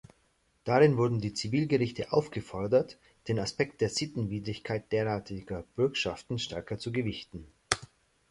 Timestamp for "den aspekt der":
3.27-3.89